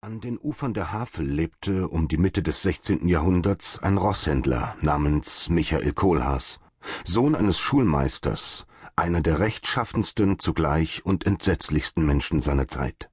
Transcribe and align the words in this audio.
An 0.00 0.20
den 0.20 0.38
Ufern 0.38 0.74
der 0.74 0.92
Havel 0.92 1.26
lebte 1.26 1.88
um 1.88 2.06
die 2.06 2.18
Mitte 2.18 2.40
des 2.40 2.62
16. 2.62 3.08
Jahrhunderts 3.08 3.80
ein 3.80 3.98
Rosshändler 3.98 4.76
namens 4.80 5.48
Michael 5.48 5.92
Kohlhaas, 5.92 6.60
Sohn 7.04 7.34
eines 7.34 7.58
Schulmeisters, 7.58 8.64
einer 8.94 9.22
der 9.22 9.40
rechtschaffensten 9.40 10.38
zugleich 10.38 11.04
und 11.04 11.26
entsetzlichsten 11.26 12.06
Menschen 12.06 12.42
seiner 12.42 12.68
Zeit. 12.68 13.10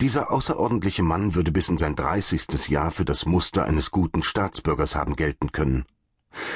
Dieser 0.00 0.32
außerordentliche 0.32 1.02
Mann 1.02 1.34
würde 1.34 1.52
bis 1.52 1.68
in 1.68 1.76
sein 1.76 1.94
dreißigstes 1.94 2.68
Jahr 2.68 2.90
für 2.90 3.04
das 3.04 3.26
Muster 3.26 3.66
eines 3.66 3.90
guten 3.90 4.22
Staatsbürgers 4.22 4.96
haben 4.96 5.14
gelten 5.14 5.52
können. 5.52 5.84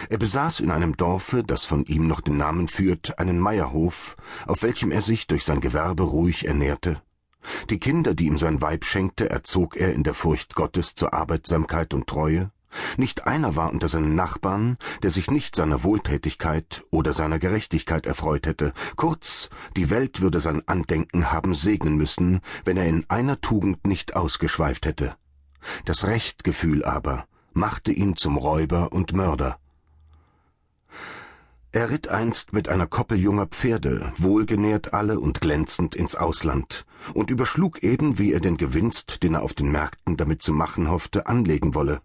Er 0.08 0.16
besaß 0.16 0.60
in 0.60 0.70
einem 0.70 0.96
Dorfe, 0.96 1.44
das 1.44 1.66
von 1.66 1.84
ihm 1.84 2.06
noch 2.06 2.22
den 2.22 2.38
Namen 2.38 2.68
führt, 2.68 3.18
einen 3.18 3.38
Meierhof, 3.38 4.16
auf 4.46 4.62
welchem 4.62 4.90
er 4.90 5.02
sich 5.02 5.26
durch 5.26 5.44
sein 5.44 5.60
Gewerbe 5.60 6.04
ruhig 6.04 6.46
ernährte 6.46 7.02
die 7.70 7.78
Kinder, 7.78 8.14
die 8.14 8.26
ihm 8.26 8.38
sein 8.38 8.60
Weib 8.60 8.84
schenkte, 8.84 9.30
erzog 9.30 9.76
er 9.76 9.92
in 9.92 10.02
der 10.02 10.14
Furcht 10.14 10.54
Gottes 10.54 10.94
zur 10.94 11.14
Arbeitsamkeit 11.14 11.94
und 11.94 12.06
Treue. 12.06 12.50
Nicht 12.96 13.26
einer 13.26 13.56
war 13.56 13.72
unter 13.72 13.88
seinen 13.88 14.14
Nachbarn, 14.14 14.76
der 15.02 15.10
sich 15.10 15.30
nicht 15.30 15.56
seiner 15.56 15.82
Wohltätigkeit 15.82 16.84
oder 16.90 17.12
seiner 17.12 17.38
Gerechtigkeit 17.38 18.06
erfreut 18.06 18.46
hätte. 18.46 18.72
Kurz, 18.96 19.48
die 19.76 19.90
Welt 19.90 20.20
würde 20.20 20.40
sein 20.40 20.62
Andenken 20.68 21.32
haben 21.32 21.54
segnen 21.54 21.96
müssen, 21.96 22.40
wenn 22.64 22.76
er 22.76 22.86
in 22.86 23.04
einer 23.08 23.40
Tugend 23.40 23.86
nicht 23.86 24.14
ausgeschweift 24.14 24.86
hätte. 24.86 25.16
Das 25.84 26.06
Rechtgefühl 26.06 26.84
aber 26.84 27.26
machte 27.52 27.92
ihn 27.92 28.16
zum 28.16 28.36
Räuber 28.36 28.92
und 28.92 29.12
Mörder. 29.12 29.58
Er 31.72 31.90
ritt 31.90 32.08
einst 32.08 32.52
mit 32.52 32.68
einer 32.68 32.88
Koppel 32.88 33.16
junger 33.16 33.46
Pferde, 33.46 34.12
wohlgenährt 34.16 34.92
alle 34.92 35.20
und 35.20 35.40
glänzend 35.40 35.94
ins 35.94 36.16
Ausland, 36.16 36.84
und 37.14 37.30
überschlug 37.30 37.84
eben, 37.84 38.18
wie 38.18 38.32
er 38.32 38.40
den 38.40 38.56
Gewinst, 38.56 39.22
den 39.22 39.34
er 39.34 39.42
auf 39.42 39.54
den 39.54 39.70
Märkten 39.70 40.16
damit 40.16 40.42
zu 40.42 40.52
machen 40.52 40.90
hoffte, 40.90 41.28
anlegen 41.28 41.76
wolle, 41.76 42.00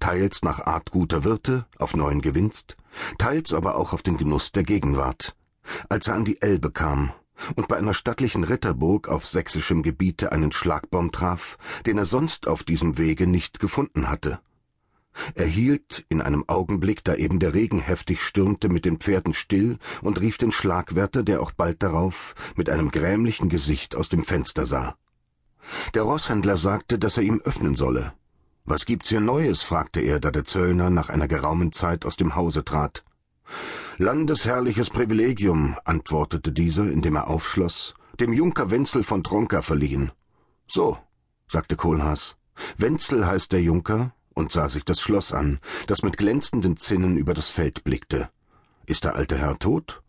teils 0.00 0.42
nach 0.42 0.66
Art 0.66 0.90
guter 0.90 1.24
Wirte, 1.24 1.64
auf 1.78 1.96
neuen 1.96 2.20
Gewinst, 2.20 2.76
teils 3.16 3.54
aber 3.54 3.76
auch 3.76 3.94
auf 3.94 4.02
den 4.02 4.18
Genuss 4.18 4.52
der 4.52 4.64
Gegenwart. 4.64 5.34
Als 5.88 6.08
er 6.08 6.14
an 6.14 6.26
die 6.26 6.42
Elbe 6.42 6.70
kam 6.70 7.10
und 7.54 7.68
bei 7.68 7.78
einer 7.78 7.94
stattlichen 7.94 8.44
Ritterburg 8.44 9.08
auf 9.08 9.24
sächsischem 9.24 9.82
Gebiete 9.82 10.30
einen 10.30 10.52
Schlagbaum 10.52 11.10
traf, 11.10 11.56
den 11.86 11.96
er 11.96 12.04
sonst 12.04 12.48
auf 12.48 12.64
diesem 12.64 12.98
Wege 12.98 13.26
nicht 13.26 13.60
gefunden 13.60 14.10
hatte, 14.10 14.40
er 15.34 15.46
hielt 15.46 16.04
in 16.08 16.20
einem 16.20 16.48
Augenblick, 16.48 17.04
da 17.04 17.14
eben 17.14 17.38
der 17.38 17.54
Regen 17.54 17.80
heftig 17.80 18.22
stürmte, 18.22 18.68
mit 18.68 18.84
den 18.84 18.98
Pferden 18.98 19.34
still 19.34 19.78
und 20.02 20.20
rief 20.20 20.38
den 20.38 20.52
Schlagwärter, 20.52 21.22
der 21.22 21.40
auch 21.40 21.52
bald 21.52 21.82
darauf 21.82 22.34
mit 22.56 22.68
einem 22.68 22.90
grämlichen 22.90 23.48
Gesicht 23.48 23.94
aus 23.94 24.08
dem 24.08 24.24
Fenster 24.24 24.66
sah. 24.66 24.96
Der 25.94 26.02
Rosshändler 26.02 26.56
sagte, 26.56 26.98
dass 26.98 27.16
er 27.16 27.24
ihm 27.24 27.40
öffnen 27.44 27.76
solle. 27.76 28.12
Was 28.64 28.84
gibt's 28.84 29.08
hier 29.08 29.20
Neues? 29.20 29.62
fragte 29.62 30.00
er, 30.00 30.20
da 30.20 30.30
der 30.30 30.44
Zöllner 30.44 30.90
nach 30.90 31.08
einer 31.08 31.28
geraumen 31.28 31.72
Zeit 31.72 32.04
aus 32.04 32.16
dem 32.16 32.34
Hause 32.34 32.64
trat. 32.64 33.04
Landesherrliches 33.98 34.90
Privilegium, 34.90 35.76
antwortete 35.84 36.52
dieser, 36.52 36.90
indem 36.90 37.16
er 37.16 37.28
aufschloss, 37.28 37.94
dem 38.18 38.32
Junker 38.32 38.70
Wenzel 38.70 39.02
von 39.02 39.22
Tronka 39.22 39.62
verliehen. 39.62 40.10
So, 40.66 40.98
sagte 41.48 41.76
Kohlhaas. 41.76 42.36
Wenzel 42.76 43.26
heißt 43.26 43.52
der 43.52 43.62
Junker, 43.62 44.12
und 44.36 44.52
sah 44.52 44.68
sich 44.68 44.84
das 44.84 45.00
Schloss 45.00 45.32
an, 45.32 45.58
das 45.88 46.02
mit 46.02 46.18
glänzenden 46.18 46.76
Zinnen 46.76 47.16
über 47.16 47.34
das 47.34 47.48
Feld 47.48 47.82
blickte. 47.82 48.28
Ist 48.84 49.04
der 49.04 49.16
alte 49.16 49.36
Herr 49.36 49.58
tot? 49.58 50.02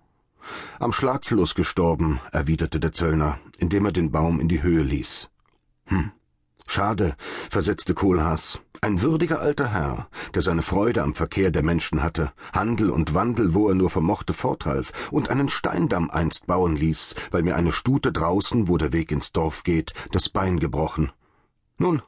Am 0.79 0.91
Schlagfluss 0.91 1.55
gestorben, 1.55 2.19
erwiderte 2.31 2.79
der 2.79 2.91
Zöllner, 2.91 3.39
indem 3.57 3.85
er 3.85 3.91
den 3.91 4.11
Baum 4.11 4.39
in 4.39 4.49
die 4.49 4.61
Höhe 4.61 4.83
ließ. 4.83 5.29
Hm, 5.85 6.11
schade, 6.67 7.15
versetzte 7.49 7.93
Kohlhaas. 7.93 8.61
Ein 8.81 9.01
würdiger 9.01 9.39
alter 9.39 9.71
Herr, 9.71 10.07
der 10.35 10.41
seine 10.41 10.61
Freude 10.61 11.01
am 11.01 11.15
Verkehr 11.15 11.49
der 11.49 11.63
Menschen 11.63 12.03
hatte, 12.03 12.31
Handel 12.53 12.91
und 12.91 13.13
Wandel, 13.15 13.55
wo 13.55 13.69
er 13.69 13.75
nur 13.75 13.89
vermochte, 13.89 14.33
forthalf, 14.33 15.09
und 15.11 15.29
einen 15.29 15.49
Steindamm 15.49 16.11
einst 16.11 16.45
bauen 16.47 16.75
ließ, 16.75 17.15
weil 17.31 17.43
mir 17.43 17.55
eine 17.55 17.71
Stute 17.71 18.11
draußen, 18.11 18.67
wo 18.67 18.77
der 18.77 18.93
Weg 18.93 19.11
ins 19.11 19.31
Dorf 19.31 19.63
geht, 19.63 19.93
das 20.11 20.29
Bein 20.29 20.59
gebrochen. 20.59 21.11
Nun, 21.77 22.03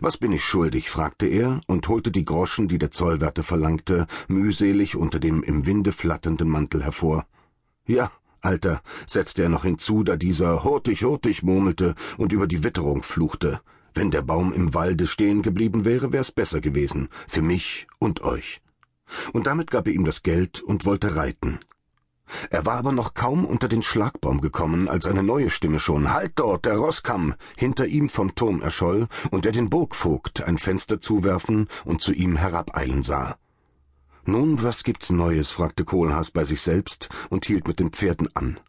was 0.00 0.16
bin 0.16 0.32
ich 0.32 0.44
schuldig? 0.44 0.90
fragte 0.90 1.26
er 1.26 1.60
und 1.66 1.88
holte 1.88 2.10
die 2.10 2.24
Groschen, 2.24 2.68
die 2.68 2.78
der 2.78 2.90
Zollwärter 2.90 3.42
verlangte, 3.42 4.06
mühselig 4.28 4.96
unter 4.96 5.20
dem 5.20 5.42
im 5.42 5.66
Winde 5.66 5.92
flatternden 5.92 6.48
Mantel 6.48 6.82
hervor. 6.82 7.26
Ja, 7.86 8.10
Alter, 8.40 8.82
setzte 9.06 9.44
er 9.44 9.48
noch 9.48 9.62
hinzu, 9.62 10.02
da 10.02 10.16
dieser 10.16 10.64
hurtig, 10.64 11.04
hurtig 11.04 11.42
murmelte 11.42 11.94
und 12.18 12.32
über 12.32 12.46
die 12.46 12.64
Witterung 12.64 13.02
fluchte. 13.02 13.60
Wenn 13.94 14.10
der 14.10 14.22
Baum 14.22 14.52
im 14.52 14.74
Walde 14.74 15.06
stehen 15.06 15.42
geblieben 15.42 15.84
wäre, 15.84 16.12
wär's 16.12 16.32
besser 16.32 16.60
gewesen, 16.60 17.08
für 17.28 17.42
mich 17.42 17.86
und 17.98 18.22
euch. 18.22 18.60
Und 19.32 19.46
damit 19.46 19.70
gab 19.70 19.86
er 19.86 19.92
ihm 19.92 20.04
das 20.04 20.22
Geld 20.22 20.62
und 20.62 20.86
wollte 20.86 21.16
reiten. 21.16 21.60
Er 22.50 22.66
war 22.66 22.76
aber 22.76 22.92
noch 22.92 23.14
kaum 23.14 23.44
unter 23.44 23.68
den 23.68 23.82
Schlagbaum 23.82 24.40
gekommen, 24.40 24.88
als 24.88 25.06
eine 25.06 25.22
neue 25.22 25.50
Stimme 25.50 25.78
schon 25.78 26.12
Halt 26.12 26.32
dort, 26.36 26.64
der 26.64 26.76
Rosskamm 26.76 27.34
hinter 27.56 27.86
ihm 27.86 28.08
vom 28.08 28.34
Turm 28.34 28.62
erscholl 28.62 29.08
und 29.30 29.46
er 29.46 29.52
den 29.52 29.70
Burgvogt 29.70 30.42
ein 30.42 30.58
Fenster 30.58 31.00
zuwerfen 31.00 31.68
und 31.84 32.00
zu 32.00 32.12
ihm 32.12 32.36
herabeilen 32.36 33.02
sah. 33.02 33.36
Nun, 34.24 34.62
was 34.62 34.84
gibt's 34.84 35.10
Neues? 35.10 35.50
fragte 35.50 35.84
Kohlhaas 35.84 36.30
bei 36.30 36.44
sich 36.44 36.60
selbst 36.60 37.08
und 37.28 37.44
hielt 37.44 37.66
mit 37.66 37.80
den 37.80 37.90
Pferden 37.90 38.28
an. 38.34 38.60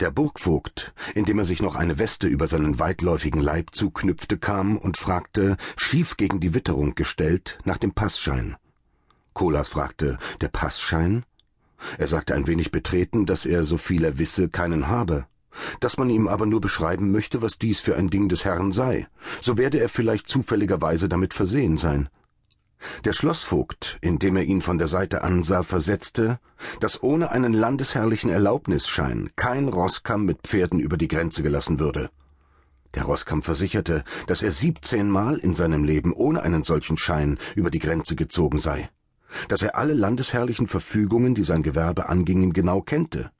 Der 0.00 0.10
Burgvogt, 0.10 0.94
indem 1.14 1.38
er 1.38 1.44
sich 1.44 1.60
noch 1.60 1.76
eine 1.76 1.98
Weste 1.98 2.26
über 2.26 2.46
seinen 2.46 2.78
weitläufigen 2.78 3.40
Leib 3.40 3.74
zuknüpfte, 3.74 4.38
kam 4.38 4.78
und 4.78 4.96
fragte, 4.96 5.58
schief 5.76 6.16
gegen 6.16 6.40
die 6.40 6.54
Witterung 6.54 6.94
gestellt, 6.94 7.58
nach 7.64 7.76
dem 7.76 7.92
Passschein. 7.92 8.56
Kohlhaas 9.34 9.68
fragte, 9.68 10.18
der 10.40 10.48
Passschein? 10.48 11.24
Er 11.98 12.06
sagte 12.06 12.34
ein 12.34 12.46
wenig 12.46 12.70
betreten, 12.70 13.26
dass 13.26 13.46
er, 13.46 13.64
so 13.64 13.76
viel 13.76 14.04
er 14.04 14.18
wisse, 14.18 14.48
keinen 14.48 14.88
habe, 14.88 15.26
dass 15.80 15.96
man 15.96 16.10
ihm 16.10 16.28
aber 16.28 16.46
nur 16.46 16.60
beschreiben 16.60 17.10
möchte, 17.10 17.42
was 17.42 17.58
dies 17.58 17.80
für 17.80 17.96
ein 17.96 18.08
Ding 18.08 18.28
des 18.28 18.44
Herrn 18.44 18.72
sei, 18.72 19.08
so 19.40 19.56
werde 19.58 19.80
er 19.80 19.88
vielleicht 19.88 20.28
zufälligerweise 20.28 21.08
damit 21.08 21.34
versehen 21.34 21.76
sein. 21.76 22.08
Der 23.04 23.12
Schlossvogt, 23.12 23.98
indem 24.00 24.36
er 24.36 24.44
ihn 24.44 24.62
von 24.62 24.78
der 24.78 24.86
Seite 24.86 25.22
ansah, 25.22 25.62
versetzte, 25.62 26.38
dass 26.80 27.02
ohne 27.02 27.30
einen 27.30 27.52
landesherrlichen 27.52 28.30
Erlaubnisschein 28.30 29.30
kein 29.36 29.68
Rosskamm 29.68 30.24
mit 30.24 30.38
Pferden 30.46 30.80
über 30.80 30.96
die 30.96 31.08
Grenze 31.08 31.42
gelassen 31.42 31.78
würde. 31.78 32.10
Der 32.94 33.04
Rosskamm 33.04 33.42
versicherte, 33.42 34.02
dass 34.26 34.42
er 34.42 34.50
siebzehnmal 34.50 35.36
in 35.36 35.54
seinem 35.54 35.84
Leben 35.84 36.12
ohne 36.12 36.42
einen 36.42 36.64
solchen 36.64 36.96
Schein 36.96 37.38
über 37.54 37.70
die 37.70 37.78
Grenze 37.78 38.16
gezogen 38.16 38.58
sei 38.58 38.90
dass 39.48 39.62
er 39.62 39.76
alle 39.76 39.94
landesherrlichen 39.94 40.66
Verfügungen, 40.66 41.34
die 41.34 41.44
sein 41.44 41.62
Gewerbe 41.62 42.08
angingen, 42.08 42.52
genau 42.52 42.80
kennte, 42.80 43.30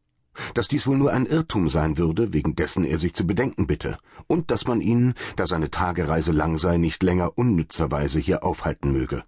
dass 0.54 0.68
dies 0.68 0.86
wohl 0.86 0.96
nur 0.96 1.12
ein 1.12 1.26
Irrtum 1.26 1.68
sein 1.68 1.98
würde, 1.98 2.32
wegen 2.32 2.54
dessen 2.54 2.84
er 2.84 2.98
sich 2.98 3.14
zu 3.14 3.26
bedenken 3.26 3.66
bitte, 3.66 3.98
und 4.26 4.50
dass 4.50 4.66
man 4.66 4.80
ihn, 4.80 5.14
da 5.36 5.46
seine 5.46 5.70
Tagereise 5.70 6.32
lang 6.32 6.58
sei, 6.58 6.76
nicht 6.76 7.02
länger 7.02 7.36
unnützerweise 7.36 8.18
hier 8.18 8.44
aufhalten 8.44 8.92
möge. 8.92 9.24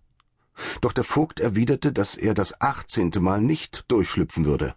Doch 0.81 0.93
der 0.93 1.05
Vogt 1.05 1.41
erwiderte, 1.41 1.93
dass 1.93 2.15
er 2.17 2.35
das 2.35 2.61
achtzehnte 2.61 3.21
Mal 3.21 3.41
nicht 3.41 3.85
durchschlüpfen 3.89 4.45
würde, 4.45 4.75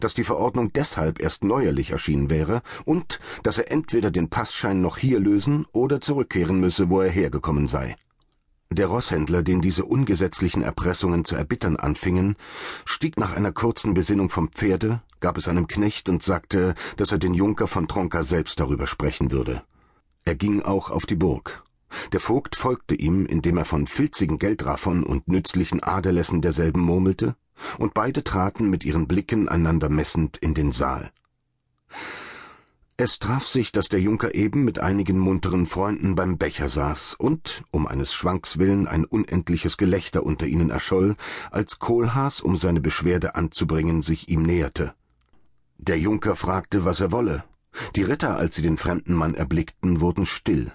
dass 0.00 0.14
die 0.14 0.24
Verordnung 0.24 0.72
deshalb 0.72 1.20
erst 1.20 1.44
neuerlich 1.44 1.90
erschienen 1.90 2.30
wäre 2.30 2.62
und 2.84 3.20
dass 3.42 3.58
er 3.58 3.70
entweder 3.70 4.10
den 4.10 4.28
Passschein 4.28 4.80
noch 4.80 4.98
hier 4.98 5.20
lösen 5.20 5.66
oder 5.72 6.00
zurückkehren 6.00 6.60
müsse, 6.60 6.90
wo 6.90 7.00
er 7.00 7.10
hergekommen 7.10 7.68
sei. 7.68 7.96
Der 8.74 8.88
Rosshändler, 8.88 9.44
den 9.44 9.60
diese 9.60 9.84
ungesetzlichen 9.84 10.62
Erpressungen 10.62 11.24
zu 11.24 11.36
erbittern 11.36 11.76
anfingen, 11.76 12.34
stieg 12.84 13.16
nach 13.16 13.32
einer 13.32 13.52
kurzen 13.52 13.94
Besinnung 13.94 14.30
vom 14.30 14.48
Pferde, 14.48 15.00
gab 15.20 15.38
es 15.38 15.46
einem 15.46 15.68
Knecht 15.68 16.08
und 16.08 16.24
sagte, 16.24 16.74
dass 16.96 17.12
er 17.12 17.18
den 17.18 17.34
Junker 17.34 17.68
von 17.68 17.86
Tronka 17.86 18.24
selbst 18.24 18.58
darüber 18.58 18.88
sprechen 18.88 19.30
würde. 19.30 19.62
Er 20.24 20.34
ging 20.34 20.60
auch 20.60 20.90
auf 20.90 21.06
die 21.06 21.14
Burg. 21.14 21.62
Der 22.12 22.18
Vogt 22.18 22.56
folgte 22.56 22.96
ihm, 22.96 23.26
indem 23.26 23.58
er 23.58 23.64
von 23.64 23.86
filzigen 23.86 24.38
Geldraffern 24.38 25.04
und 25.04 25.28
nützlichen 25.28 25.80
Aderlässen 25.80 26.42
derselben 26.42 26.80
murmelte, 26.80 27.36
und 27.78 27.94
beide 27.94 28.24
traten 28.24 28.70
mit 28.70 28.84
ihren 28.84 29.06
Blicken 29.06 29.48
einander 29.48 29.88
messend 29.88 30.36
in 30.38 30.54
den 30.54 30.72
Saal. 30.72 31.12
Es 32.96 33.18
traf 33.18 33.44
sich, 33.44 33.72
dass 33.72 33.88
der 33.88 34.00
Junker 34.00 34.36
eben 34.36 34.64
mit 34.64 34.78
einigen 34.78 35.18
munteren 35.18 35.66
Freunden 35.66 36.14
beim 36.14 36.38
Becher 36.38 36.68
saß 36.68 37.14
und, 37.14 37.64
um 37.72 37.88
eines 37.88 38.14
Schwanks 38.14 38.58
willen, 38.58 38.86
ein 38.86 39.04
unendliches 39.04 39.76
Gelächter 39.76 40.22
unter 40.22 40.46
ihnen 40.46 40.70
erscholl, 40.70 41.16
als 41.50 41.80
Kohlhaas, 41.80 42.40
um 42.40 42.56
seine 42.56 42.80
Beschwerde 42.80 43.34
anzubringen, 43.34 44.00
sich 44.00 44.28
ihm 44.28 44.42
näherte. 44.42 44.94
Der 45.76 45.98
Junker 45.98 46.36
fragte, 46.36 46.84
was 46.84 47.00
er 47.00 47.10
wolle. 47.10 47.42
Die 47.96 48.04
Ritter, 48.04 48.36
als 48.36 48.54
sie 48.54 48.62
den 48.62 48.76
fremden 48.76 49.14
Mann 49.14 49.34
erblickten, 49.34 50.00
wurden 50.00 50.24
still. 50.24 50.70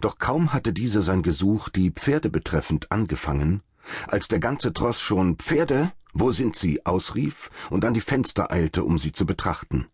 Doch 0.00 0.18
kaum 0.18 0.52
hatte 0.52 0.72
dieser 0.72 1.02
sein 1.02 1.22
Gesuch 1.22 1.68
die 1.68 1.92
Pferde 1.92 2.28
betreffend 2.28 2.90
angefangen, 2.90 3.62
als 4.08 4.26
der 4.26 4.40
ganze 4.40 4.72
Tross 4.72 5.00
schon 5.00 5.36
Pferde, 5.36 5.92
wo 6.12 6.32
sind 6.32 6.56
sie? 6.56 6.84
ausrief 6.84 7.50
und 7.70 7.84
an 7.84 7.94
die 7.94 8.00
Fenster 8.00 8.50
eilte, 8.50 8.82
um 8.82 8.98
sie 8.98 9.12
zu 9.12 9.26
betrachten. 9.26 9.86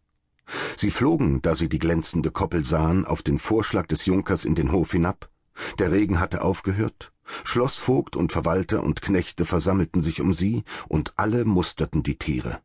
Sie 0.77 0.91
flogen, 0.91 1.43
da 1.43 1.55
sie 1.55 1.69
die 1.69 1.79
glänzende 1.79 2.31
Koppel 2.31 2.65
sahen, 2.65 3.05
auf 3.05 3.23
den 3.23 3.39
Vorschlag 3.39 3.87
des 3.87 4.06
Junkers 4.06 4.45
in 4.45 4.55
den 4.55 4.73
Hof 4.73 4.93
hinab, 4.93 5.31
Der 5.79 5.91
Regen 5.91 6.21
hatte 6.21 6.43
aufgehört, 6.43 7.12
Schlossvogt 7.45 8.17
und 8.17 8.33
Verwalter 8.33 8.83
und 8.83 9.03
Knechte 9.03 9.45
versammelten 9.45 10.03
sich 10.03 10.21
um 10.21 10.33
sie, 10.33 10.65
und 10.89 11.12
alle 11.17 11.45
musterten 11.45 12.03
die 12.03 12.19
Tiere. 12.19 12.61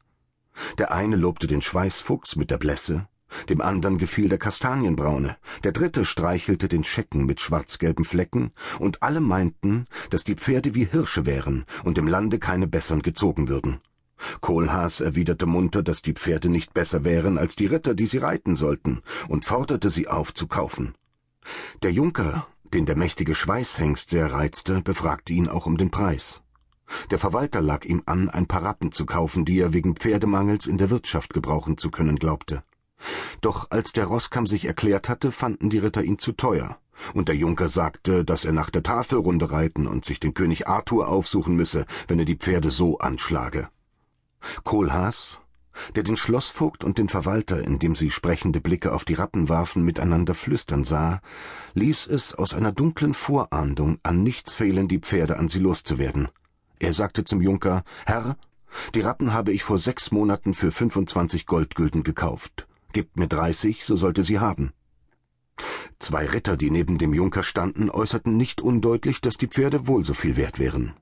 Der 0.78 0.92
eine 0.92 1.16
lobte 1.16 1.48
den 1.48 1.62
Schweißfuchs 1.62 2.36
mit 2.36 2.52
der 2.52 2.58
Blässe, 2.58 3.08
dem 3.50 3.62
andern 3.62 3.98
gefiel 3.98 4.30
der 4.30 4.38
Kastanienbraune, 4.38 5.38
der 5.64 5.72
dritte 5.72 6.06
streichelte 6.06 6.68
den 6.68 6.84
Schecken 6.84 7.26
mit 7.26 7.42
schwarzgelben 7.42 8.06
Flecken, 8.06 8.52
und 8.80 9.02
alle 9.02 9.20
meinten, 9.20 9.86
dass 10.10 10.24
die 10.24 10.36
Pferde 10.36 10.76
wie 10.76 10.86
Hirsche 10.86 11.26
wären 11.26 11.66
und 11.84 11.98
im 11.98 12.08
Lande 12.08 12.40
keine 12.40 12.68
bessern 12.68 13.02
gezogen 13.02 13.48
würden. 13.48 13.80
Kohlhaas 14.42 15.02
erwiderte 15.02 15.46
munter, 15.46 15.84
dass 15.84 16.02
die 16.02 16.14
Pferde 16.14 16.50
nicht 16.50 16.74
besser 16.74 17.04
wären 17.04 17.38
als 17.38 17.56
die 17.56 17.66
Ritter, 17.66 17.94
die 17.94 18.06
sie 18.06 18.20
reiten 18.20 18.56
sollten, 18.56 19.02
und 19.28 19.46
forderte 19.46 19.90
sie 19.90 20.08
auf 20.08 20.34
zu 20.34 20.48
kaufen. 20.48 20.96
Der 21.82 21.92
Junker, 21.92 22.48
den 22.74 22.86
der 22.86 22.98
mächtige 22.98 23.36
Schweißhengst 23.36 24.10
sehr 24.10 24.32
reizte, 24.32 24.82
befragte 24.82 25.34
ihn 25.34 25.48
auch 25.48 25.66
um 25.66 25.78
den 25.78 25.92
Preis. 25.92 26.42
Der 27.12 27.20
Verwalter 27.20 27.62
lag 27.62 27.86
ihm 27.86 28.04
an, 28.06 28.30
ein 28.30 28.48
paar 28.48 28.64
Rappen 28.64 28.92
zu 28.92 29.06
kaufen, 29.06 29.46
die 29.46 29.60
er 29.60 29.74
wegen 29.74 29.96
Pferdemangels 29.96 30.68
in 30.68 30.78
der 30.78 30.90
Wirtschaft 30.90 31.34
gebrauchen 31.34 31.78
zu 31.78 31.90
können 31.90 32.18
glaubte. 32.18 32.64
Doch 33.42 33.72
als 33.72 33.92
der 33.92 34.06
Roßkamm 34.06 34.48
sich 34.48 34.66
erklärt 34.66 35.10
hatte, 35.10 35.32
fanden 35.32 35.70
die 35.70 35.80
Ritter 35.80 36.04
ihn 36.04 36.20
zu 36.20 36.32
teuer, 36.32 36.78
und 37.14 37.28
der 37.28 37.36
Junker 37.36 37.70
sagte, 37.70 38.24
dass 38.24 38.46
er 38.46 38.54
nach 38.54 38.70
der 38.70 38.84
Tafelrunde 38.84 39.52
reiten 39.52 39.88
und 39.88 40.06
sich 40.06 40.20
den 40.20 40.34
König 40.34 40.68
Arthur 40.68 41.08
aufsuchen 41.08 41.56
müsse, 41.56 41.86
wenn 42.08 42.20
er 42.20 42.26
die 42.26 42.38
Pferde 42.38 42.72
so 42.72 43.00
anschlage. 43.00 43.70
Kohlhaas, 44.64 45.40
der 45.96 46.04
den 46.04 46.16
Schlossvogt 46.16 46.84
und 46.84 46.98
den 46.98 47.10
Verwalter, 47.10 47.64
indem 47.64 47.96
sie 47.96 48.12
sprechende 48.12 48.62
Blicke 48.62 48.94
auf 48.94 49.06
die 49.06 49.16
Rappen 49.16 49.50
warfen, 49.50 49.84
miteinander 49.84 50.36
flüstern 50.36 50.84
sah, 50.84 51.22
ließ 51.74 52.08
es 52.08 52.36
aus 52.36 52.54
einer 52.54 52.72
dunklen 52.72 53.14
Vorahndung 53.14 53.98
an 54.04 54.22
nichts 54.22 54.54
fehlen, 54.54 54.88
die 54.88 55.00
Pferde 55.00 55.38
an 55.38 55.50
sie 55.50 55.60
loszuwerden. 55.60 56.30
Er 56.80 56.94
sagte 56.94 57.24
zum 57.24 57.42
Junker, 57.42 57.84
Herr, 58.06 58.38
die 58.94 59.02
Rappen 59.02 59.34
habe 59.34 59.52
ich 59.52 59.64
vor 59.64 59.78
sechs 59.78 60.12
Monaten 60.12 60.54
für 60.54 60.72
fünfundzwanzig 60.72 61.46
Goldgülden 61.46 62.04
gekauft. 62.04 62.68
Gebt 62.92 63.18
mir 63.18 63.28
dreißig, 63.28 63.86
so 63.86 63.96
sollte 63.96 64.24
sie 64.24 64.40
haben. 64.40 64.74
Zwei 66.00 66.26
Ritter, 66.26 66.58
die 66.58 66.72
neben 66.72 66.98
dem 66.98 67.14
Junker 67.14 67.44
standen, 67.44 67.90
äußerten 67.90 68.36
nicht 68.36 68.62
undeutlich, 68.62 69.22
dass 69.22 69.38
die 69.38 69.48
Pferde 69.48 69.88
wohl 69.88 70.04
so 70.04 70.14
viel 70.14 70.38
wert 70.38 70.60
wären. 70.60 70.94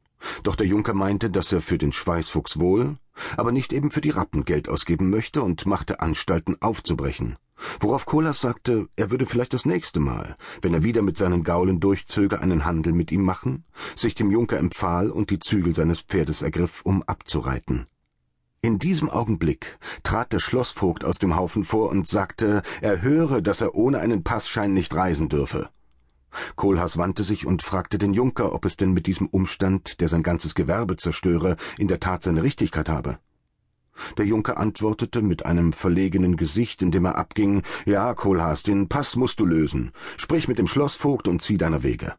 Doch 0.44 0.56
der 0.56 0.68
Junker 0.68 0.94
meinte, 0.94 1.30
dass 1.30 1.52
er 1.52 1.62
für 1.62 1.78
den 1.78 1.92
Schweißfuchs 1.92 2.60
wohl, 2.60 2.98
aber 3.38 3.52
nicht 3.52 3.74
eben 3.74 3.92
für 3.92 4.02
die 4.02 4.10
Rappen 4.10 4.46
Geld 4.46 4.70
ausgeben 4.70 5.10
möchte 5.10 5.42
und 5.42 5.66
machte 5.66 6.00
Anstalten 6.00 6.62
aufzubrechen. 6.62 7.38
Worauf 7.80 8.06
Kolas 8.06 8.42
sagte, 8.42 8.88
er 8.96 9.12
würde 9.12 9.26
vielleicht 9.26 9.54
das 9.54 9.66
nächste 9.66 10.00
Mal, 10.00 10.36
wenn 10.62 10.74
er 10.74 10.84
wieder 10.84 11.02
mit 11.02 11.18
seinen 11.18 11.44
Gaulen 11.44 11.80
durchzöge, 11.80 12.40
einen 12.40 12.66
Handel 12.66 12.94
mit 12.94 13.12
ihm 13.12 13.24
machen, 13.24 13.66
sich 13.96 14.16
dem 14.16 14.32
Junker 14.32 14.58
empfahl 14.58 15.12
und 15.12 15.30
die 15.30 15.40
Zügel 15.40 15.76
seines 15.76 16.02
Pferdes 16.02 16.42
ergriff, 16.42 16.82
um 16.84 17.04
abzureiten. 17.04 17.86
In 18.64 18.78
diesem 18.78 19.10
Augenblick 19.10 19.80
trat 20.04 20.34
der 20.34 20.40
Schlossvogt 20.40 21.04
aus 21.04 21.18
dem 21.18 21.36
Haufen 21.36 21.64
vor 21.64 21.90
und 21.90 22.08
sagte, 22.08 22.62
er 22.82 23.02
höre, 23.02 23.42
dass 23.42 23.62
er 23.62 23.74
ohne 23.74 24.00
einen 24.00 24.24
Passschein 24.24 24.74
nicht 24.74 24.96
reisen 24.96 25.30
dürfe. 25.30 25.70
Kohlhaas 26.56 26.98
wandte 26.98 27.24
sich 27.24 27.46
und 27.46 27.62
fragte 27.62 27.98
den 27.98 28.14
Junker, 28.14 28.54
ob 28.54 28.66
es 28.66 28.78
denn 28.78 28.92
mit 28.92 29.08
diesem 29.08 29.28
Umstand, 29.28 30.00
der 30.02 30.08
sein 30.08 30.24
ganzes 30.24 30.56
Gewerbe 30.56 30.98
zerstöre, 30.98 31.56
in 31.78 31.88
der 31.88 32.00
Tat 32.00 32.24
seine 32.24 32.44
Richtigkeit 32.44 32.90
habe. 32.90 33.20
Der 34.18 34.26
Junker 34.26 34.58
antwortete 34.58 35.22
mit 35.22 35.46
einem 35.46 35.74
verlegenen 35.74 36.38
Gesicht, 36.38 36.82
indem 36.82 37.06
er 37.06 37.18
abging, 37.18 37.62
Ja, 37.86 38.14
Kohlhaas, 38.14 38.64
den 38.64 38.88
Pass 38.88 39.16
musst 39.16 39.40
du 39.40 39.46
lösen. 39.46 39.92
Sprich 40.18 40.48
mit 40.48 40.58
dem 40.58 40.68
Schlossvogt 40.68 41.28
und 41.28 41.42
zieh 41.42 41.58
deiner 41.58 41.84
Wege. 41.84 42.14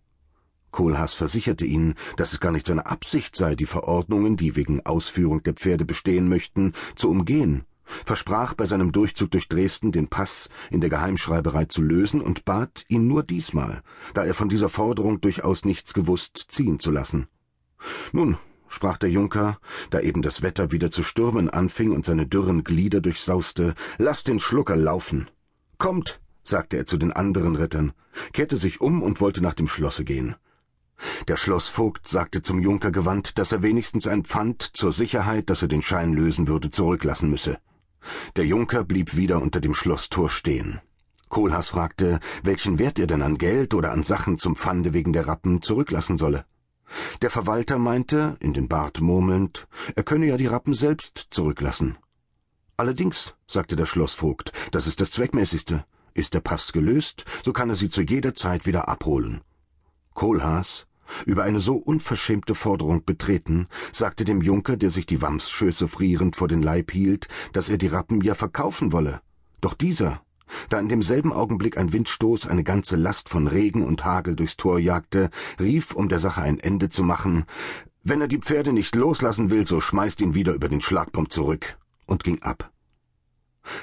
Kohlhaas 0.71 1.15
versicherte 1.15 1.67
ihn, 1.67 1.95
dass 2.17 2.33
es 2.33 2.41
gar 2.41 2.53
nicht 2.53 2.67
seine 2.67 2.87
Absicht 2.87 3.37
sei, 3.37 3.55
die 3.55 3.67
Verordnungen, 3.67 4.37
die 4.37 4.57
wegen 4.57 4.85
Ausführung 4.85 5.43
der 5.43 5.55
Pferde 5.55 5.85
bestehen 5.85 6.29
möchten, 6.29 6.73
zu 6.97 7.11
umgehen, 7.11 7.65
versprach 7.85 8.55
bei 8.55 8.67
seinem 8.67 8.93
Durchzug 8.93 9.31
durch 9.31 9.49
Dresden 9.49 9.93
den 9.93 10.09
Pass 10.09 10.49
in 10.71 10.81
der 10.81 10.91
Geheimschreiberei 10.91 11.67
zu 11.67 11.83
lösen 11.83 12.21
und 12.21 12.45
bat 12.45 12.85
ihn 12.89 13.07
nur 13.07 13.23
diesmal, 13.23 13.83
da 14.15 14.25
er 14.25 14.35
von 14.35 14.49
dieser 14.49 14.69
Forderung 14.69 15.21
durchaus 15.21 15.65
nichts 15.65 15.95
gewusst, 15.95 16.47
ziehen 16.49 16.79
zu 16.79 16.91
lassen. 16.91 17.27
Nun, 18.13 18.39
sprach 18.69 18.97
der 18.97 19.11
Junker, 19.11 19.59
da 19.91 20.01
eben 20.01 20.23
das 20.23 20.43
Wetter 20.43 20.73
wieder 20.73 20.91
zu 20.91 21.03
stürmen 21.03 21.51
anfing 21.51 21.93
und 21.93 22.05
seine 22.05 22.27
dürren 22.27 22.65
Glieder 22.65 23.01
durchsauste, 23.01 23.75
lasst 23.99 24.29
den 24.29 24.41
Schlucker 24.41 24.77
laufen. 24.77 25.31
Kommt, 25.79 26.21
sagte 26.45 26.77
er 26.77 26.87
zu 26.87 26.97
den 26.97 27.13
anderen 27.13 27.57
Rittern, 27.57 27.93
kehrte 28.33 28.57
sich 28.57 28.81
um 28.81 29.03
und 29.03 29.21
wollte 29.21 29.43
nach 29.43 29.55
dem 29.55 29.69
Schlosse 29.69 30.05
gehen. 30.05 30.37
Der 31.27 31.37
Schlossvogt 31.37 32.07
sagte 32.07 32.43
zum 32.43 32.61
Junker 32.61 32.93
gewandt, 32.93 33.39
dass 33.39 33.53
er 33.53 33.63
wenigstens 33.63 34.07
ein 34.07 34.25
Pfand 34.25 34.63
zur 34.63 34.93
Sicherheit, 34.93 35.51
dass 35.51 35.63
er 35.63 35.69
den 35.69 35.83
Schein 35.83 36.13
lösen 36.13 36.47
würde, 36.47 36.71
zurücklassen 36.71 37.31
müsse. 37.31 37.59
Der 38.37 38.47
Junker 38.47 38.85
blieb 38.85 39.17
wieder 39.17 39.41
unter 39.41 39.61
dem 39.61 39.75
Schlosstor 39.75 40.31
stehen. 40.31 40.81
Kohlhaas 41.29 41.71
fragte, 41.71 42.21
welchen 42.43 42.79
Wert 42.79 42.99
er 42.99 43.07
denn 43.07 43.23
an 43.23 43.39
Geld 43.39 43.73
oder 43.75 43.93
an 43.93 44.03
Sachen 44.03 44.37
zum 44.39 44.55
Pfande 44.55 44.93
wegen 44.93 45.13
der 45.13 45.27
Rappen 45.27 45.63
zurücklassen 45.63 46.19
solle. 46.19 46.45
Der 47.23 47.31
Verwalter 47.31 47.79
meinte, 47.79 48.37
in 48.41 48.53
den 48.53 48.69
Bart 48.69 49.01
murmelnd, 49.01 49.67
er 49.97 50.03
könne 50.03 50.27
ja 50.27 50.37
die 50.37 50.47
Rappen 50.47 50.75
selbst 50.75 51.29
zurücklassen. 51.31 51.97
Allerdings, 52.77 53.35
sagte 53.47 53.77
der 53.77 53.87
Schlossvogt, 53.87 54.53
das 54.73 54.87
ist 54.87 55.01
das 55.01 55.11
Zweckmäßigste. 55.11 55.85
Ist 56.15 56.35
der 56.35 56.41
Pass 56.41 56.73
gelöst, 56.73 57.25
so 57.45 57.53
kann 57.53 57.71
er 57.71 57.77
sie 57.77 57.89
zu 57.89 58.03
jeder 58.03 58.35
Zeit 58.35 58.67
wieder 58.67 58.89
abholen. 58.89 59.41
Kohlhaas, 60.13 60.87
über 61.27 61.45
eine 61.45 61.61
so 61.61 61.77
unverschämte 61.77 62.55
Forderung 62.55 63.05
betreten, 63.05 63.67
sagte 63.93 64.25
dem 64.25 64.43
Junker, 64.43 64.77
der 64.77 64.91
sich 64.91 65.07
die 65.07 65.23
Wamsschöße 65.23 65.89
frierend 65.89 66.37
vor 66.37 66.49
den 66.49 66.63
Leib 66.63 66.91
hielt, 66.91 67.29
dass 67.53 67.69
er 67.69 67.79
die 67.79 67.89
Rappen 67.89 68.21
ja 68.21 68.35
verkaufen 68.35 68.93
wolle. 68.93 69.21
Doch 69.61 69.75
dieser, 69.75 70.23
da 70.69 70.79
in 70.79 70.89
demselben 70.89 71.33
Augenblick 71.33 71.77
ein 71.77 71.93
Windstoß 71.93 72.47
eine 72.47 72.65
ganze 72.65 72.97
Last 72.97 73.29
von 73.29 73.47
Regen 73.47 73.85
und 73.85 74.05
Hagel 74.05 74.37
durchs 74.37 74.57
Tor 74.57 74.79
jagte, 74.79 75.31
rief, 75.61 75.95
um 75.95 76.09
der 76.09 76.19
Sache 76.19 76.43
ein 76.43 76.59
Ende 76.59 76.89
zu 76.89 77.03
machen, 77.03 77.45
wenn 78.05 78.21
er 78.21 78.29
die 78.29 78.39
Pferde 78.39 78.73
nicht 78.73 78.97
loslassen 78.97 79.51
will, 79.51 79.67
so 79.67 79.81
schmeißt 79.81 80.21
ihn 80.21 80.35
wieder 80.35 80.55
über 80.55 80.69
den 80.69 80.81
Schlagbaum 80.81 81.31
zurück, 81.31 81.79
und 82.07 82.25
ging 82.25 82.43
ab. 82.43 82.71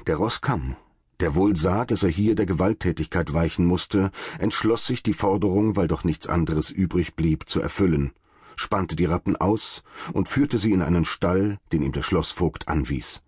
Der 0.08 0.18
Roßkamm 0.18 0.76
der 1.20 1.36
wohl 1.36 1.56
sah, 1.56 1.86
dass 1.86 2.04
er 2.04 2.10
hier 2.10 2.36
der 2.36 2.46
Gewalttätigkeit 2.46 3.34
weichen 3.34 3.66
musste, 3.66 4.12
entschloss 4.38 4.86
sich, 4.88 5.04
die 5.04 5.14
Forderung, 5.14 5.76
weil 5.76 5.88
doch 5.88 6.04
nichts 6.04 6.28
anderes 6.28 6.70
übrig 6.70 7.16
blieb, 7.16 7.50
zu 7.50 7.62
erfüllen, 7.62 8.12
spannte 8.56 8.96
die 8.96 9.06
Rappen 9.06 9.36
aus 9.36 9.84
und 10.14 10.30
führte 10.30 10.58
sie 10.58 10.72
in 10.72 10.82
einen 10.82 11.06
Stall, 11.06 11.60
den 11.72 11.82
ihm 11.82 11.92
der 11.92 12.04
Schlossvogt 12.04 12.68
anwies. 12.68 13.22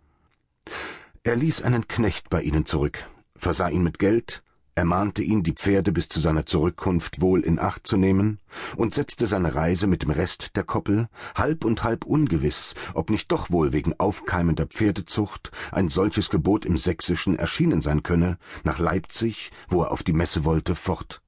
Er 1.24 1.36
ließ 1.36 1.62
einen 1.62 1.88
Knecht 1.88 2.30
bei 2.30 2.42
ihnen 2.42 2.66
zurück, 2.66 3.08
versah 3.36 3.70
ihn 3.70 3.84
mit 3.84 4.00
Geld, 4.00 4.44
ermahnte 4.82 5.22
ihn, 5.22 5.44
die 5.44 5.54
Pferde 5.54 5.92
bis 5.92 6.10
zu 6.10 6.20
seiner 6.20 6.48
Zurückkunft 6.48 7.22
wohl 7.22 7.42
in 7.42 7.60
Acht 7.60 7.86
zu 7.86 7.98
nehmen, 7.98 8.40
und 8.78 8.96
setzte 8.96 9.28
seine 9.28 9.54
Reise 9.54 9.86
mit 9.86 10.02
dem 10.02 10.10
Rest 10.10 10.56
der 10.56 10.64
Koppel, 10.64 11.08
halb 11.36 11.66
und 11.66 11.84
halb 11.84 12.04
ungewiss, 12.04 12.74
ob 12.96 13.12
nicht 13.12 13.32
doch 13.32 13.52
wohl 13.52 13.74
wegen 13.74 13.94
aufkeimender 14.00 14.66
Pferdezucht 14.66 15.52
ein 15.72 15.88
solches 15.88 16.32
Gebot 16.32 16.66
im 16.66 16.80
Sächsischen 16.80 17.38
erschienen 17.38 17.84
sein 17.84 18.02
könne, 18.02 18.40
nach 18.64 18.80
Leipzig, 18.80 19.52
wo 19.70 19.84
er 19.84 19.92
auf 19.92 20.02
die 20.02 20.14
Messe 20.14 20.46
wollte, 20.46 20.74
fort. 20.74 21.22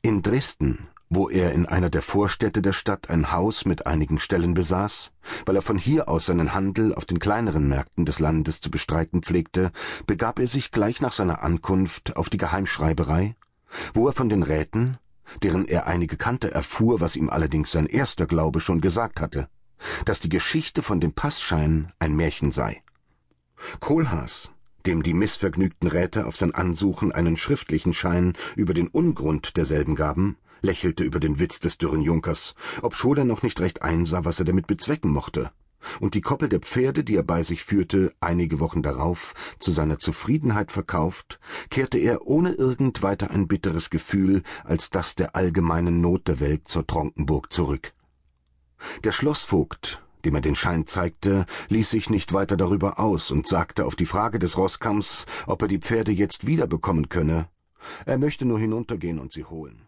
In 0.00 0.22
Dresden 0.22 0.86
wo 1.10 1.28
er 1.28 1.52
in 1.52 1.66
einer 1.66 1.90
der 1.90 2.02
Vorstädte 2.02 2.62
der 2.62 2.72
Stadt 2.72 3.10
ein 3.10 3.32
Haus 3.32 3.64
mit 3.64 3.84
einigen 3.84 4.20
Stellen 4.20 4.54
besaß, 4.54 5.10
weil 5.44 5.56
er 5.56 5.62
von 5.62 5.76
hier 5.76 6.08
aus 6.08 6.26
seinen 6.26 6.54
Handel 6.54 6.94
auf 6.94 7.04
den 7.04 7.18
kleineren 7.18 7.68
Märkten 7.68 8.06
des 8.06 8.20
Landes 8.20 8.60
zu 8.60 8.70
bestreiten 8.70 9.20
pflegte, 9.22 9.72
begab 10.06 10.38
er 10.38 10.46
sich 10.46 10.70
gleich 10.70 11.00
nach 11.00 11.12
seiner 11.12 11.42
Ankunft 11.42 12.16
auf 12.16 12.30
die 12.30 12.38
Geheimschreiberei, 12.38 13.34
wo 13.92 14.06
er 14.06 14.12
von 14.12 14.28
den 14.28 14.44
Räten, 14.44 14.98
deren 15.42 15.66
er 15.66 15.88
einige 15.88 16.16
kannte, 16.16 16.52
erfuhr, 16.52 17.00
was 17.00 17.16
ihm 17.16 17.28
allerdings 17.28 17.72
sein 17.72 17.86
erster 17.86 18.26
Glaube 18.26 18.60
schon 18.60 18.80
gesagt 18.80 19.20
hatte, 19.20 19.48
dass 20.04 20.20
die 20.20 20.28
Geschichte 20.28 20.80
von 20.80 21.00
dem 21.00 21.12
Passschein 21.12 21.92
ein 21.98 22.14
Märchen 22.14 22.52
sei. 22.52 22.84
Kohlhaas, 23.80 24.52
dem 24.86 25.02
die 25.02 25.14
missvergnügten 25.14 25.88
Räte 25.88 26.26
auf 26.26 26.36
sein 26.36 26.54
Ansuchen 26.54 27.10
einen 27.10 27.36
schriftlichen 27.36 27.94
Schein 27.94 28.34
über 28.54 28.74
den 28.74 28.86
Ungrund 28.86 29.56
derselben 29.56 29.96
gaben, 29.96 30.36
lächelte 30.60 31.04
über 31.04 31.20
den 31.20 31.40
Witz 31.40 31.60
des 31.60 31.78
dürren 31.78 32.02
Junkers, 32.02 32.54
obschon 32.82 33.18
er 33.18 33.24
noch 33.24 33.42
nicht 33.42 33.60
recht 33.60 33.82
einsah, 33.82 34.24
was 34.24 34.38
er 34.38 34.44
damit 34.44 34.66
bezwecken 34.66 35.10
mochte, 35.10 35.50
und 36.00 36.14
die 36.14 36.20
Koppel 36.20 36.48
der 36.48 36.60
Pferde, 36.60 37.04
die 37.04 37.16
er 37.16 37.22
bei 37.22 37.42
sich 37.42 37.64
führte, 37.64 38.12
einige 38.20 38.60
Wochen 38.60 38.82
darauf 38.82 39.34
zu 39.58 39.70
seiner 39.70 39.98
Zufriedenheit 39.98 40.70
verkauft, 40.70 41.40
kehrte 41.70 41.98
er 41.98 42.26
ohne 42.26 42.52
irgend 42.52 43.02
weiter 43.02 43.30
ein 43.30 43.48
bitteres 43.48 43.90
Gefühl 43.90 44.42
als 44.64 44.90
das 44.90 45.14
der 45.14 45.34
allgemeinen 45.36 46.00
Not 46.00 46.28
der 46.28 46.40
Welt 46.40 46.68
zur 46.68 46.86
Tronkenburg 46.86 47.52
zurück. 47.52 47.92
Der 49.04 49.12
Schlossvogt, 49.12 50.02
dem 50.24 50.34
er 50.34 50.40
den 50.40 50.56
Schein 50.56 50.86
zeigte, 50.86 51.46
ließ 51.68 51.90
sich 51.90 52.10
nicht 52.10 52.32
weiter 52.32 52.56
darüber 52.56 52.98
aus 52.98 53.30
und 53.30 53.46
sagte 53.46 53.86
auf 53.86 53.96
die 53.96 54.06
Frage 54.06 54.38
des 54.38 54.56
Rosskamms, 54.56 55.26
ob 55.46 55.62
er 55.62 55.68
die 55.68 55.78
Pferde 55.78 56.12
jetzt 56.12 56.46
wiederbekommen 56.46 57.08
könne, 57.08 57.48
er 58.04 58.18
möchte 58.18 58.44
nur 58.44 58.58
hinuntergehen 58.58 59.18
und 59.18 59.32
sie 59.32 59.44
holen. 59.44 59.86